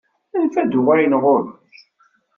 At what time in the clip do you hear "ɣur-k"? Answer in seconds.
1.27-1.75